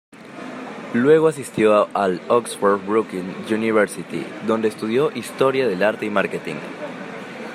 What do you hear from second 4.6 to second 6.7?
estudió Historia del Arte y Marketing.